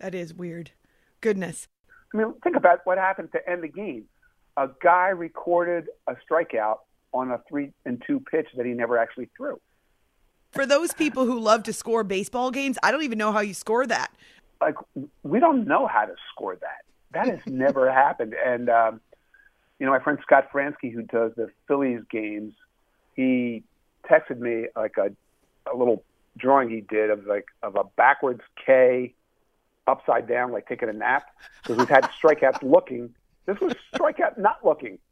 [0.00, 0.72] That is weird.
[1.20, 1.68] Goodness.
[2.12, 4.06] I mean, think about what happened to end the game.
[4.56, 6.78] A guy recorded a strikeout
[7.12, 9.60] on a three and two pitch that he never actually threw.
[10.50, 13.54] For those people who love to score baseball games, I don't even know how you
[13.54, 14.12] score that.
[14.60, 14.74] Like,
[15.22, 16.84] we don't know how to score that.
[17.12, 18.34] That has never happened.
[18.34, 19.00] And, um,
[19.78, 22.54] you know, my friend Scott Franzke, who does the Phillies games,
[23.14, 23.64] he
[24.08, 25.10] texted me like a,
[25.72, 26.04] a little
[26.36, 29.14] drawing he did of like of a backwards K
[29.86, 31.30] upside down, like taking a nap,
[31.62, 33.14] because we've had strikeouts looking.
[33.46, 34.98] This was strikeout not looking.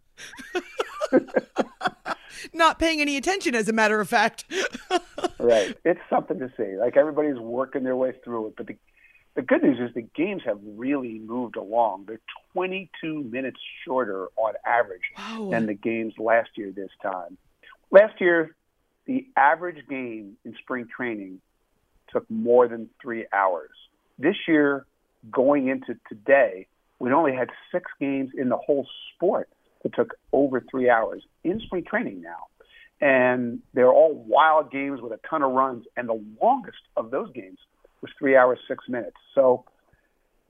[2.54, 4.44] Not paying any attention, as a matter of fact.
[5.38, 5.76] right.
[5.84, 6.76] It's something to see.
[6.76, 8.54] Like everybody's working their way through it.
[8.56, 8.76] But the,
[9.34, 12.04] the good news is the games have really moved along.
[12.06, 12.20] They're
[12.52, 15.48] 22 minutes shorter on average Wow.
[15.50, 17.36] than the games last year this time.
[17.90, 18.54] Last year,
[19.06, 21.40] the average game in spring training
[22.10, 23.70] took more than three hours.
[24.18, 24.86] This year,
[25.30, 26.68] going into today,
[27.00, 29.48] we only had six games in the whole sport
[29.82, 32.46] that took over three hours in spring training now.
[33.00, 35.86] And they're all wild games with a ton of runs.
[35.96, 37.58] And the longest of those games
[38.02, 39.16] was three hours, six minutes.
[39.34, 39.64] So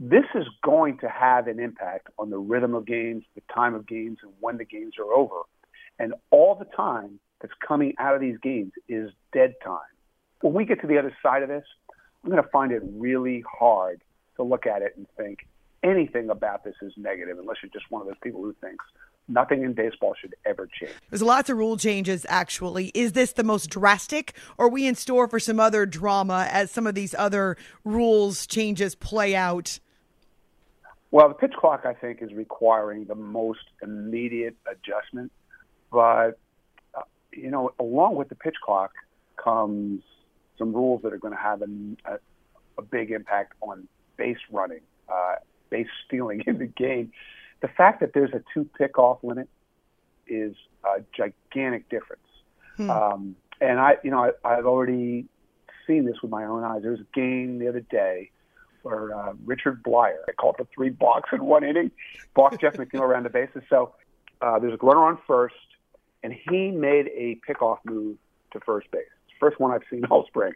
[0.00, 3.86] this is going to have an impact on the rhythm of games, the time of
[3.86, 5.42] games, and when the games are over.
[6.00, 9.78] And all the time that's coming out of these games is dead time.
[10.40, 11.64] When we get to the other side of this,
[12.24, 14.02] I'm going to find it really hard
[14.36, 15.46] to look at it and think
[15.82, 18.84] anything about this is negative, unless you're just one of those people who thinks
[19.28, 20.92] nothing in baseball should ever change.
[21.08, 22.90] There's lots of rule changes, actually.
[22.94, 24.34] Is this the most drastic?
[24.58, 28.46] Or are we in store for some other drama as some of these other rules
[28.46, 29.78] changes play out?
[31.12, 35.32] Well, the pitch clock, I think, is requiring the most immediate adjustment.
[35.92, 36.38] But,
[36.94, 38.92] uh, you know, along with the pitch clock
[39.36, 40.02] comes
[40.58, 42.18] some rules that are going to have an, a,
[42.78, 45.36] a big impact on base running, uh,
[45.70, 47.12] base stealing in the game.
[47.62, 49.48] The fact that there's a two pick off limit
[50.26, 50.54] is
[50.84, 52.22] a gigantic difference.
[52.76, 52.90] Hmm.
[52.90, 55.26] Um, and I, you know, I, I've already
[55.86, 56.82] seen this with my own eyes.
[56.82, 58.30] There was a game the other day
[58.82, 61.90] where uh, Richard Bleier I called for three balks in one inning,
[62.34, 63.62] balked Jeff McNeil around the bases.
[63.68, 63.94] So
[64.40, 65.54] uh, there's a runner on first,
[66.22, 68.16] and he made a pickoff move
[68.52, 69.02] to first base.
[69.38, 70.52] First one I've seen all spring.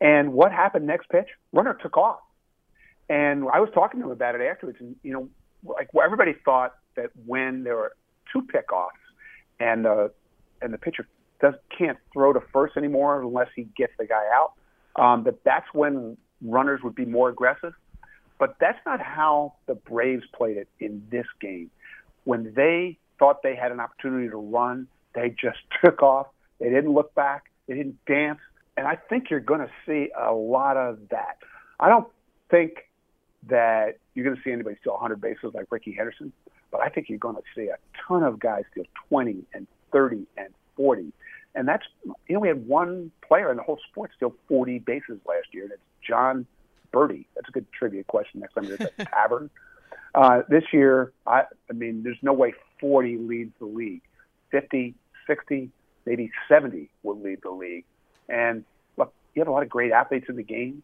[0.00, 1.28] And what happened next pitch?
[1.52, 2.20] Runner took off.
[3.08, 5.28] And I was talking to him about it afterwards, and you know,
[5.64, 7.92] like well, everybody thought that when there were
[8.32, 8.88] two pickoffs
[9.60, 10.12] and the
[10.60, 11.06] and the pitcher
[11.40, 14.52] does can't throw to first anymore unless he gets the guy out,
[14.96, 17.72] um, that that's when runners would be more aggressive.
[18.38, 21.70] But that's not how the Braves played it in this game.
[22.24, 26.26] When they thought they had an opportunity to run, they just took off.
[26.60, 27.44] They didn't look back.
[27.66, 28.40] They didn't dance.
[28.76, 31.38] And I think you're going to see a lot of that.
[31.80, 32.06] I don't
[32.50, 32.87] think
[33.48, 36.32] that you're going to see anybody steal 100 bases like Rickey Henderson,
[36.70, 40.26] but I think you're going to see a ton of guys steal 20 and 30
[40.36, 41.12] and 40.
[41.54, 45.18] And that's, you know, we had one player in the whole sport steal 40 bases
[45.26, 46.46] last year, and it's Jon
[46.92, 47.26] Berti.
[47.34, 49.50] That's a good trivia question next time you're at the tavern.
[50.14, 54.02] Uh, this year, I, I mean, there's no way 40 leads the league.
[54.50, 54.94] 50,
[55.26, 55.70] 60,
[56.06, 57.84] maybe 70 will lead the league.
[58.28, 58.64] And
[58.96, 60.82] look, you have a lot of great athletes in the game.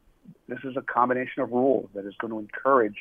[0.49, 2.97] This is a combination of rules that is going to encourage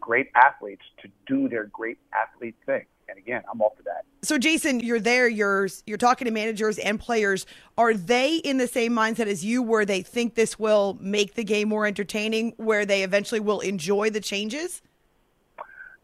[0.00, 2.84] great athletes to do their great athlete thing.
[3.08, 4.04] And again, I'm all for that.
[4.22, 5.28] So, Jason, you're there.
[5.28, 7.44] You're you're talking to managers and players.
[7.76, 11.44] Are they in the same mindset as you, where they think this will make the
[11.44, 14.80] game more entertaining, where they eventually will enjoy the changes?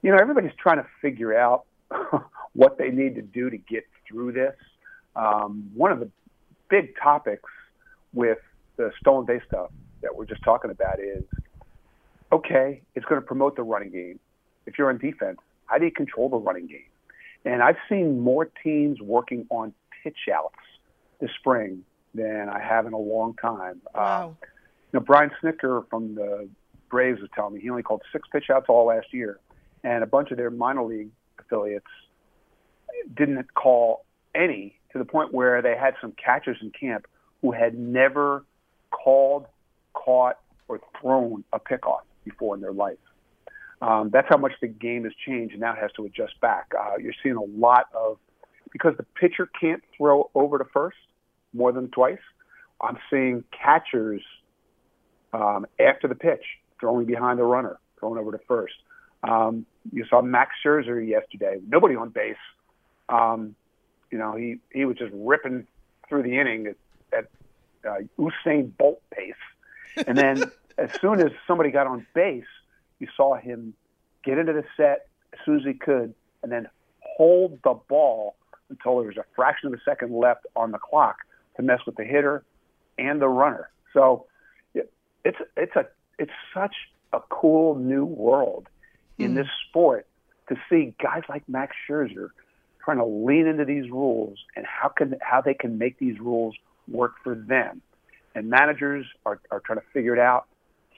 [0.03, 1.65] You know, everybody's trying to figure out
[2.53, 4.55] what they need to do to get through this.
[5.17, 6.11] Um, one of the
[6.69, 7.51] big topics
[8.13, 8.39] with
[8.77, 9.71] the stolen base stuff
[10.03, 11.25] that we're just talking about is
[12.31, 14.19] okay, it's going to promote the running game.
[14.67, 16.91] If you're on defense, how do you control the running game?
[17.45, 20.57] And I've seen more teams working on pitch outs
[21.21, 21.85] this spring
[22.15, 23.81] than I have in a long time.
[23.95, 24.37] Wow.
[24.43, 24.47] Uh,
[24.93, 26.49] know, Brian Snitker from the
[26.91, 29.39] Braves was telling me he only called six pitch outs all last year,
[29.85, 31.87] and a bunch of their minor league affiliates
[33.15, 37.07] didn't call any to the point where they had some catchers in camp
[37.43, 38.45] who had never
[38.91, 39.47] called,
[40.05, 40.37] caught,
[40.69, 42.99] or thrown a pickoff before in their life.
[43.81, 46.73] Um, that's how much the game has changed, and now it has to adjust back.
[46.79, 48.19] Uh, you're seeing a lot of
[48.73, 50.99] because the pitcher can't throw over to first
[51.55, 52.19] more than twice.
[52.81, 54.23] I'm seeing catchers
[55.33, 56.45] um, after the pitch
[56.81, 58.75] throwing behind the runner, throwing over to first.
[59.23, 62.37] Um, you saw Max Scherzer yesterday, nobody on base.
[63.09, 63.55] Um,
[64.11, 65.67] you know, he he was just ripping
[66.09, 66.77] through the inning at,
[67.19, 67.27] at
[67.89, 69.35] uh, Usain Bolt pace,
[70.07, 70.45] and then
[70.77, 72.45] as soon as somebody got on base,
[72.99, 73.75] you saw him
[74.25, 76.69] get into the set as soon as he could, and then
[77.01, 78.37] hold the ball
[78.71, 81.19] until there was a fraction of a second left on the clock
[81.57, 82.45] to mess with the hitter
[82.99, 83.71] and the runner.
[83.93, 84.27] So
[84.75, 84.93] it,
[85.25, 85.87] it's it's a
[86.19, 86.75] it's such
[87.13, 88.69] a cool new world
[89.19, 89.37] in hmm.
[89.37, 90.07] this sport
[90.49, 92.29] to see guys like Max Scherzer
[92.85, 96.55] trying to lean into these rules and how can how they can make these rules
[96.87, 97.83] work for them.
[98.39, 100.47] And managers are, are trying to figure it out.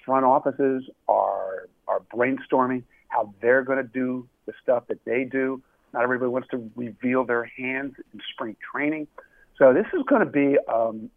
[0.04, 5.62] Front offices are are brainstorming how they're going to do the stuff that they do.
[5.94, 9.08] Not everybody wants to reveal their hands in spring training.
[9.56, 11.10] So this is going to be um,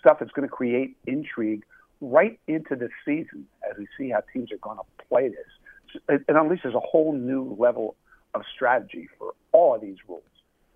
[0.00, 1.64] stuff that's going to create intrigue
[2.00, 6.02] right into the season as we see how teams are going to play this.
[6.08, 7.94] It, it unleashes a whole new level
[8.34, 10.22] of strategy for all of these rules.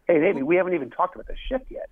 [0.06, 1.90] Hey, Amy, we haven't even talked about the shift yet.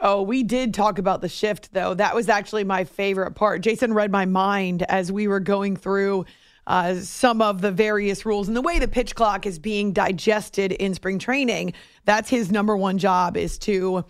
[0.00, 1.92] Oh, we did talk about the shift, though.
[1.94, 3.62] That was actually my favorite part.
[3.62, 6.24] Jayson read my mind as we were going through
[6.68, 10.70] uh, some of the various rules and the way the pitch clock is being digested
[10.70, 11.72] in spring training.
[12.04, 14.04] That's his number one job is to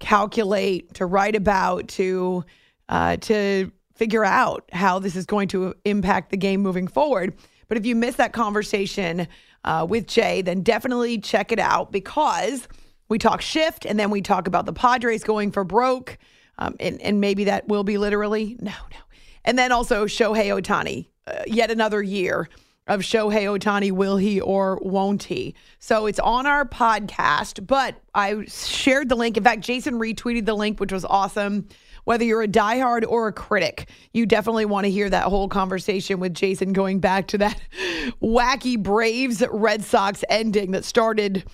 [0.00, 2.44] calculate, to write about, to
[2.88, 7.34] uh, to figure out how this is going to impact the game moving forward.
[7.68, 9.26] But if you missed that conversation
[9.64, 12.68] uh, with Jay, then definitely check it out because
[13.08, 16.18] we talk shift and then we talk about the Padres going for broke.
[16.58, 18.56] Um, and, and maybe that will be literally.
[18.60, 18.98] No, no.
[19.44, 22.48] And then also Shohei Ohtani, uh, yet another year
[22.86, 25.54] of Shohei Ohtani, will he or won't he?
[25.78, 29.36] So it's on our podcast, but I shared the link.
[29.36, 31.68] In fact, Jayson retweeted the link, which was awesome.
[32.04, 36.20] Whether you're a diehard or a critic, you definitely want to hear that whole conversation
[36.20, 37.60] with Jayson going back to that
[38.22, 41.44] wacky Braves Red Sox ending that started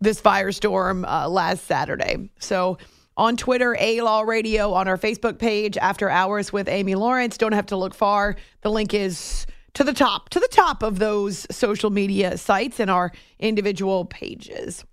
[0.00, 2.30] this firestorm uh, last Saturday.
[2.38, 2.78] So
[3.16, 7.36] on Twitter, A Law Radio, on our Facebook page, After Hours with Amy Lawrence.
[7.36, 8.36] Don't have to look far.
[8.62, 12.90] The link is to the top, to the top of those social media sites and
[12.90, 14.84] our individual pages.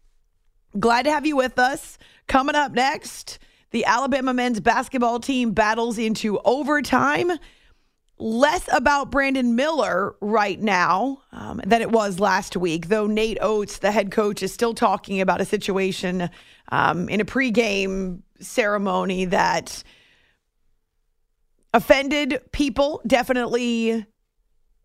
[0.78, 1.98] Glad to have you with us.
[2.28, 3.40] Coming up next,
[3.72, 7.32] the Alabama men's basketball team battles into overtime.
[8.20, 13.78] Less about Brandon Miller right now um, than it was last week, though Nate Oats,
[13.78, 16.30] the head coach, is still talking about a situation
[16.72, 19.84] um, in a pregame ceremony that
[21.74, 24.06] offended people, definitely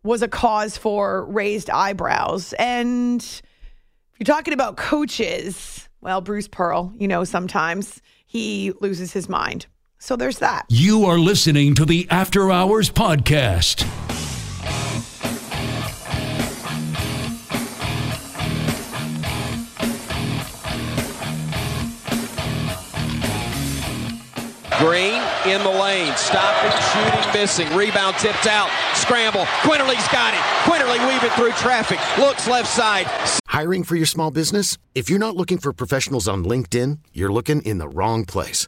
[0.03, 2.53] was a cause for raised eyebrows.
[2.59, 9.27] And if you're talking about coaches, well, Bruce Pearl, you know, sometimes he loses his
[9.27, 9.65] mind.
[10.03, 10.65] So there's that.
[10.67, 13.87] You are listening to the After Hours Podcast.
[24.77, 29.45] Green in the lane, stopping, shooting, missing, rebound tipped out, scramble.
[29.61, 30.41] Quinerly's got it.
[30.65, 33.05] Quinterly weaving through traffic, looks left side.
[33.47, 34.77] Hiring for your small business?
[34.93, 38.67] If you're not looking for professionals on LinkedIn, you're looking in the wrong place.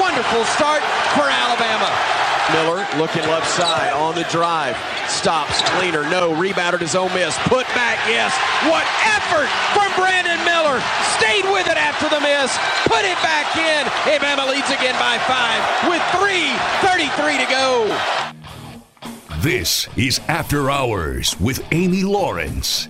[0.00, 0.82] wonderful start
[1.14, 1.90] for Alabama.
[2.52, 4.76] Miller looking left side on the drive.
[5.08, 6.34] Stops, cleaner, no.
[6.34, 7.36] Rebounded his own miss.
[7.50, 8.30] Put back, yes.
[8.70, 10.80] What effort from Brandon Miller.
[11.18, 12.54] Stayed with it after the miss.
[12.84, 13.86] Put it back in.
[14.06, 17.98] Alabama leads again by five with 3.33 to go.
[19.40, 22.88] This is After Hours with Amy Lawrence.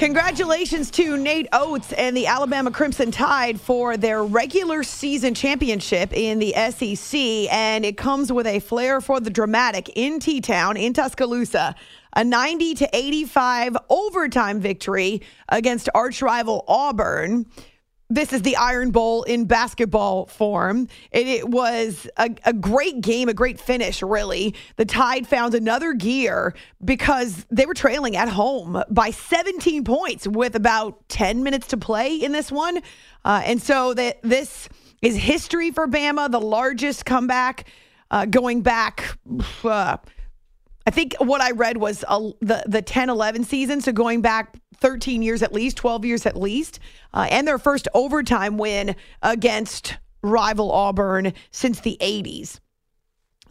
[0.00, 6.38] Congratulations to Nate Oats and the Alabama Crimson Tide for their regular season championship in
[6.38, 7.20] the SEC.
[7.52, 11.74] And it comes with a flair for the dramatic in T Town, in Tuscaloosa.
[12.16, 15.20] A 90 to 85 overtime victory
[15.50, 17.44] against arch rival Auburn
[18.10, 20.88] this is the Iron Bowl in basketball form.
[21.12, 24.54] It, it was a, a, great game, a great finish, really.
[24.76, 26.54] The Tide found another gear
[26.84, 32.16] because they were trailing at home by 17 points with about 10 minutes to play
[32.16, 32.80] in this one.
[33.24, 34.68] Uh, and so that this
[35.00, 37.66] is history for Bama, the largest comeback
[38.10, 39.16] uh, going back.
[39.62, 39.96] Uh,
[40.86, 45.22] I think what I read was the the 10 11 season, so going back 13
[45.22, 46.80] years at least, 12 years at least,
[47.12, 52.60] uh, and their first overtime win against rival Auburn since the 80s.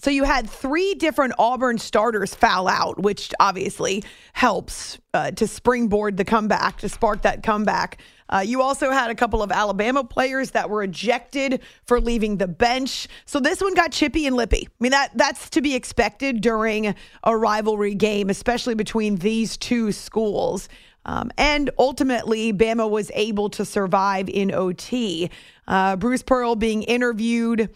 [0.01, 6.15] So you had three different Auburn starters foul out, which obviously helps uh, to springboard
[6.15, 8.01] the comeback, to spark that comeback.
[8.29, 12.47] Uh, you also had a couple of Alabama players that were ejected for leaving the
[12.47, 13.07] bench.
[13.25, 14.67] So this one got chippy and lippy.
[14.69, 19.91] I mean that that's to be expected during a rivalry game, especially between these two
[19.91, 20.69] schools.
[21.05, 25.31] Um, and ultimately, Bama was able to survive in OT.
[25.67, 27.69] Uh, Bruce Pearl being interviewed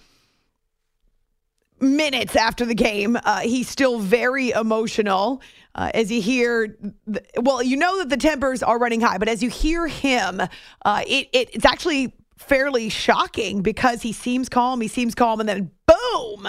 [1.84, 3.18] minutes after the game.
[3.24, 5.42] Uh, he's still very emotional
[5.76, 6.78] uh, as you hear.
[7.38, 10.42] well, you know that the tempers are running high, but as you hear him,
[10.86, 14.82] uh, it, it, it's actually fairly shocking because he seems calm.
[14.82, 16.48] He seems calm, and then boom.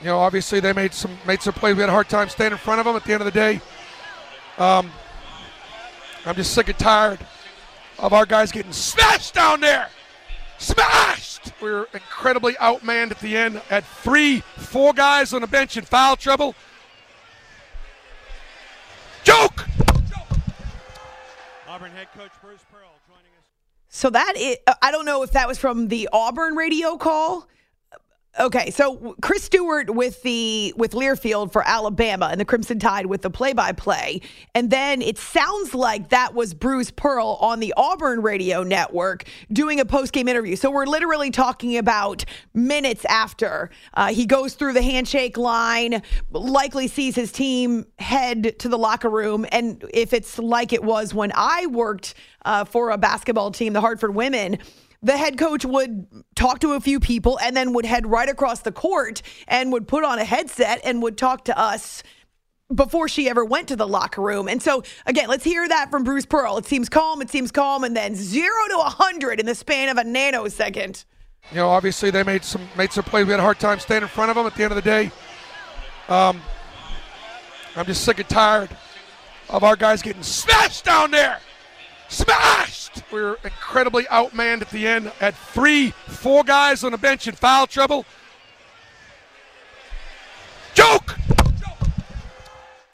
[0.00, 1.74] You know, obviously they made some made some plays.
[1.74, 2.96] We had a hard time staying in front of them.
[2.96, 3.60] At the end of the day,
[4.58, 4.90] um,
[6.24, 7.18] I'm just sick and tired
[7.98, 9.88] of our guys getting smashed down there.
[10.58, 11.52] Smashed!
[11.62, 13.56] We were incredibly outmanned at the end.
[13.68, 16.54] Had three, four guys on the bench in foul trouble.
[19.24, 19.66] Joke!
[21.68, 23.44] Auburn head coach Bruce Pearl joining us.
[23.88, 27.48] So that is, uh, I don't know if that was from the Auburn radio call
[28.40, 33.22] Okay, so Chris Stewart with the with Learfield for Alabama and the Crimson Tide with
[33.22, 34.20] the play-by-play,
[34.54, 39.80] and then it sounds like that was Bruce Pearl on the Auburn radio network doing
[39.80, 40.54] a post-game interview.
[40.54, 42.24] So we're literally talking about
[42.54, 48.68] minutes after uh, he goes through the handshake line, likely sees his team head to
[48.68, 52.14] the locker room, and if it's like it was when I worked
[52.44, 54.58] uh, for a basketball team, the Hartford Women
[55.02, 58.60] the head coach would talk to a few people and then would head right across
[58.60, 62.02] the court and would put on a headset and would talk to us
[62.74, 64.48] before she ever went to the locker room.
[64.48, 66.58] And so, again, let's hear that from Bruce Pearl.
[66.58, 69.88] It seems calm, it seems calm, and then zero to a 100 in the span
[69.88, 71.04] of a nanosecond.
[71.50, 73.24] You know, obviously they made some made some plays.
[73.24, 74.82] We had a hard time staying in front of them at the end of the
[74.82, 75.10] day.
[76.08, 76.42] Um,
[77.74, 78.68] I'm just sick and tired
[79.48, 81.40] of our guys getting smashed down there.
[82.08, 83.02] Smashed!
[83.12, 85.08] We were incredibly outmanned at the end.
[85.18, 88.04] Had three, four guys on the bench in foul trouble.
[90.74, 91.16] Joke!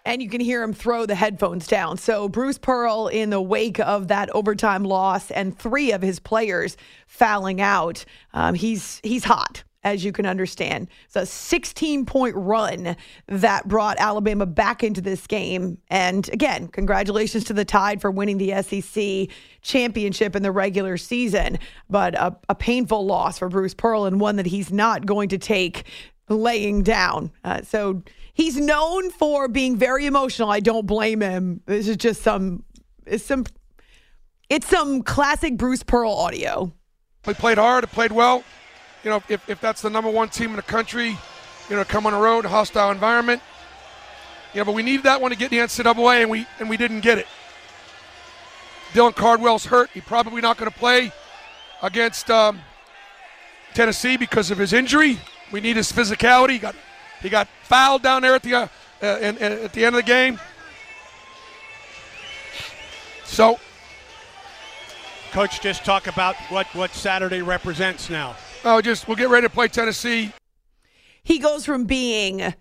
[0.05, 1.97] and you can hear him throw the headphones down.
[1.97, 6.77] So Bruce Pearl, in the wake of that overtime loss and three of his players
[7.07, 10.89] fouling out, um, he's he's hot as you can understand.
[11.07, 12.97] It's a 16 point run
[13.29, 15.79] that brought Alabama back into this game.
[15.89, 19.29] And again, congratulations to the Tide for winning the SEC
[19.61, 21.59] championship in the regular season,
[21.89, 25.39] but a, a painful loss for Bruce Pearl and one that he's not going to
[25.39, 25.85] take
[26.29, 27.31] laying down.
[27.45, 30.51] Uh, so he's known for being very emotional.
[30.51, 31.61] I don't blame him.
[31.67, 32.65] This is just some,
[33.07, 33.45] it's some,
[34.49, 36.73] it's some classic Bruce Pearl audio.
[37.27, 37.85] We played hard.
[37.85, 38.43] It played well
[39.05, 41.17] you know, if, if that's the number one team in the country,
[41.69, 43.43] you know, come on the road, hostile environment.
[44.55, 46.77] You know, but we needed that one to get the NCAA, and we and we
[46.77, 47.27] didn't get it.
[48.93, 49.91] Dylan Cardwell's hurt.
[49.93, 51.13] He's probably not going to play
[51.83, 52.61] against um,
[53.75, 55.19] Tennessee because of his injury.
[55.51, 56.53] We need his physicality.
[56.53, 56.77] He got
[57.21, 58.69] he got fouled down there at the uh,
[59.03, 60.39] uh, at the end of the game.
[63.25, 63.59] So,
[65.33, 68.37] coach, just talk about what what Saturday represents now.
[68.67, 70.33] Oh, just we'll get ready to play Tennessee.
[71.23, 72.55] He goes from being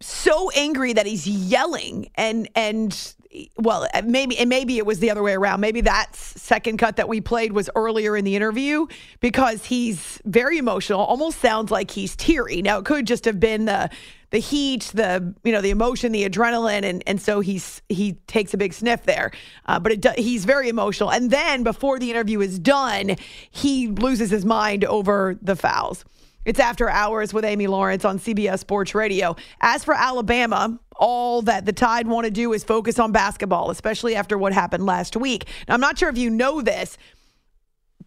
[0.00, 3.14] so angry that he's yelling and and
[3.56, 7.08] well maybe and maybe it was the other way around maybe that second cut that
[7.08, 8.86] we played was earlier in the interview
[9.20, 13.64] because he's very emotional almost sounds like he's teary now it could just have been
[13.64, 13.88] the
[14.34, 18.52] the heat the you know the emotion the adrenaline and and so he's he takes
[18.52, 19.30] a big sniff there
[19.66, 23.14] uh, but do, he's very emotional and then before the interview is done
[23.52, 26.04] he loses his mind over the fouls
[26.44, 29.34] it's After Hours with Amy Lawrence on CBS Sports Radio.
[29.62, 34.14] As for Alabama, all that the Tide want to do is focus on basketball, especially
[34.14, 35.46] after what happened last week.
[35.66, 36.98] Now, I'm not sure if you know this.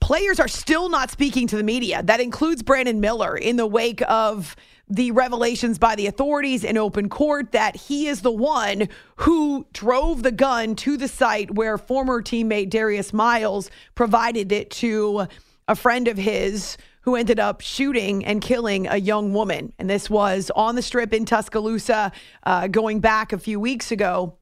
[0.02, 2.04] Players are still not speaking to the media.
[2.04, 4.56] That includes Brandon Miller in the wake of
[4.90, 10.24] the revelations by the authorities in open court that he is the one who drove
[10.24, 15.28] the gun to the site where former teammate Darius Miles provided it to
[15.68, 19.74] a friend of his who ended up shooting and killing a young woman.
[19.80, 22.12] And this was on the strip in Tuscaloosa
[22.44, 24.38] uh, going back a few weeks ago.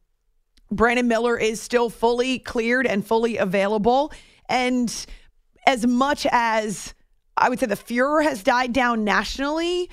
[0.72, 4.12] Brandon Miller is still fully cleared and fully available.
[4.50, 4.94] And
[5.68, 6.94] as much as
[7.38, 9.90] I would say the furor has died down nationally,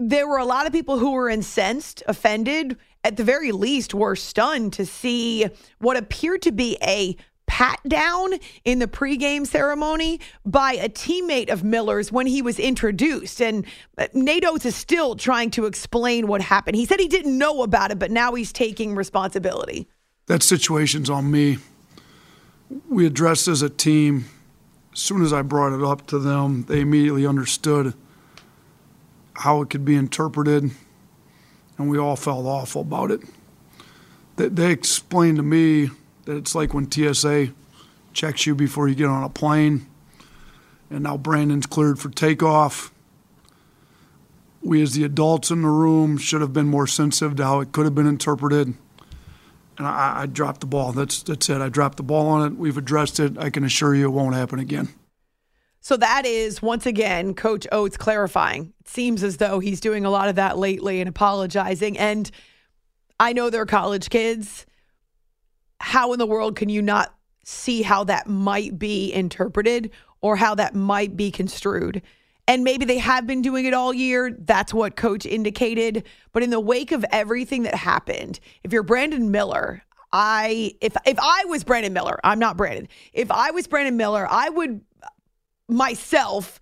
[0.00, 4.16] there were a lot of people who were incensed, offended, at the very least, were
[4.16, 5.46] stunned to see
[5.78, 8.32] what appeared to be a pat down
[8.64, 13.42] in the pregame ceremony by a teammate of Miller's when he was introduced.
[13.42, 13.66] And
[13.98, 16.76] uh, Nate Oats is still trying to explain what happened.
[16.76, 19.86] He said he didn't know about it, but now he's taking responsibility.
[20.26, 21.58] That situation's on me.
[22.88, 24.26] We addressed as a team.
[24.92, 27.94] As soon as I brought it up to them, they immediately understood
[29.40, 30.70] how it could be interpreted,
[31.78, 33.20] and we all felt awful about it.
[34.36, 35.90] They, they explained to me
[36.26, 37.48] that it's like when TSA
[38.12, 39.86] checks you before you get on a plane.
[40.90, 42.92] And now Brandon's cleared for takeoff.
[44.62, 47.72] We, as the adults in the room, should have been more sensitive to how it
[47.72, 48.74] could have been interpreted.
[49.78, 50.92] And I, I dropped the ball.
[50.92, 51.62] That's that's it.
[51.62, 52.58] I dropped the ball on it.
[52.58, 53.38] We've addressed it.
[53.38, 54.90] I can assure you it won't happen again.
[55.80, 58.72] So that is once again Coach Oats clarifying.
[58.80, 61.98] It seems as though he's doing a lot of that lately and apologizing.
[61.98, 62.30] And
[63.18, 64.66] I know they're college kids
[65.80, 67.14] how in the world can you not
[67.44, 72.02] see how that might be interpreted or how that might be construed?
[72.46, 74.36] And maybe they have been doing it all year.
[74.38, 76.04] That's what coach indicated.
[76.32, 81.18] But in the wake of everything that happened, if you're Brandon Miller, I if if
[81.20, 82.88] I was Brandon Miller, I'm not Brandon.
[83.12, 84.80] If I was Brandon Miller, I would
[85.70, 86.60] myself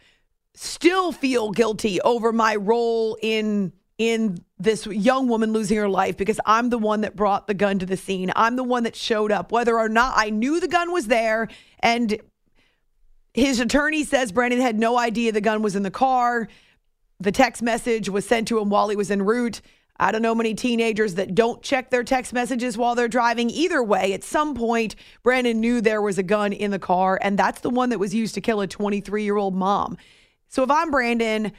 [0.54, 6.40] still feel guilty over my role in in this young woman losing her life because
[6.46, 8.32] I'm the one that brought the gun to the scene.
[8.36, 11.48] I'm the one that showed up, whether or not I knew the gun was there.
[11.80, 12.20] And
[13.34, 16.48] his attorney says Brandon had no idea the gun was in the car.
[17.20, 19.60] The text message was sent to him while he was en route.
[20.00, 23.50] I don't know many teenagers that don't check their text messages while they're driving.
[23.50, 27.38] Either way, at some point, Brandon knew there was a gun in the car, and
[27.38, 29.96] that's the one that was used to kill a 23 year old mom.
[30.48, 31.52] So if I'm Brandon,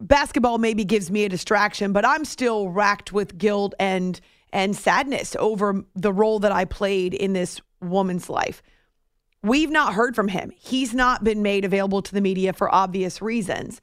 [0.00, 4.20] basketball maybe gives me a distraction, but I'm still racked with guilt and
[4.52, 8.62] and sadness over the role that I played in this woman's life.
[9.42, 10.52] We've not heard from him.
[10.56, 13.80] He's not been made available to the media for obvious reasons.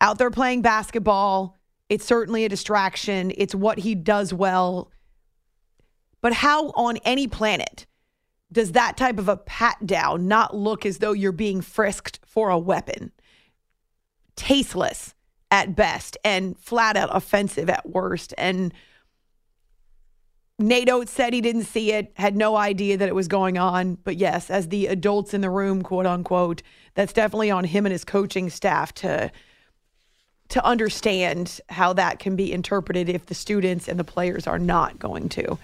[0.00, 1.57] Out there playing basketball,
[1.88, 3.32] it's certainly a distraction.
[3.36, 4.90] It's what he does well.
[6.20, 7.86] But how on any planet
[8.50, 12.50] does that type of a pat down not look as though you're being frisked for
[12.50, 13.12] a weapon?
[14.36, 15.14] Tasteless
[15.50, 18.34] at best and flat out offensive at worst.
[18.36, 18.72] And
[20.58, 23.94] Nate Oats said he didn't see it, had no idea that it was going on.
[23.94, 26.62] But yes, as the adults in the room, quote unquote,
[26.94, 29.30] that's definitely on him and his coaching staff to
[30.50, 34.98] to understand how that can be interpreted if the students and the players are not
[34.98, 35.58] going to.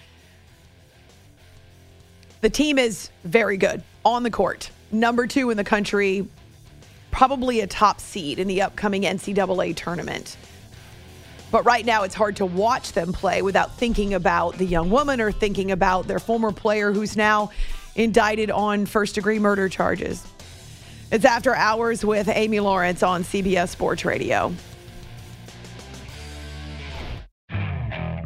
[2.43, 4.71] The team is very good on the court.
[4.93, 6.29] Number two in the country,
[7.11, 10.37] probably a top seed in the upcoming NCAA tournament.
[11.51, 15.21] But right now, it's hard to watch them play without thinking about the young woman
[15.21, 17.51] or thinking about their former player who's now
[17.95, 20.27] indicted on first degree murder charges.
[21.13, 24.53] It's After Hours with Amy Lawrence on CBS Sports Radio.